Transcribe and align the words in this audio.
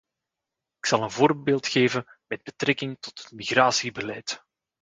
Ik 0.77 0.85
zal 0.85 1.03
een 1.03 1.11
voorbeeld 1.11 1.67
geven 1.67 2.05
met 2.27 2.43
betrekking 2.43 2.97
tot 2.99 3.19
het 3.23 3.31
migratiebeleid. 3.31 4.43